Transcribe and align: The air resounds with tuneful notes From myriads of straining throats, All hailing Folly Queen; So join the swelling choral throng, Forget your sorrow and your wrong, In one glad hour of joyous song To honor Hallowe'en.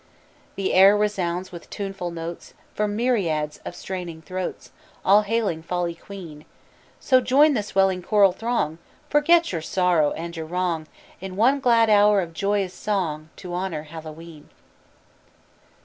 The 0.55 0.73
air 0.73 0.97
resounds 0.97 1.51
with 1.51 1.69
tuneful 1.69 2.09
notes 2.09 2.55
From 2.73 2.95
myriads 2.95 3.59
of 3.63 3.75
straining 3.75 4.23
throats, 4.23 4.71
All 5.05 5.21
hailing 5.21 5.61
Folly 5.61 5.93
Queen; 5.93 6.45
So 6.99 7.21
join 7.21 7.53
the 7.53 7.61
swelling 7.61 8.01
choral 8.01 8.31
throng, 8.31 8.79
Forget 9.11 9.51
your 9.51 9.61
sorrow 9.61 10.11
and 10.13 10.35
your 10.35 10.47
wrong, 10.47 10.87
In 11.19 11.35
one 11.35 11.59
glad 11.59 11.87
hour 11.87 12.19
of 12.19 12.33
joyous 12.33 12.73
song 12.73 13.29
To 13.35 13.53
honor 13.53 13.83
Hallowe'en. 13.83 14.49